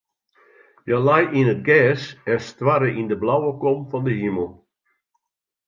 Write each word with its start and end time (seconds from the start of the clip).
Hja 0.85 0.97
lei 1.07 1.23
yn 1.39 1.51
it 1.53 1.65
gjers 1.67 2.03
en 2.31 2.39
stoarre 2.47 2.89
yn 2.99 3.09
de 3.09 3.17
blauwe 3.21 3.51
kom 3.61 3.79
fan 3.89 4.05
de 4.07 4.13
himel. 4.21 4.49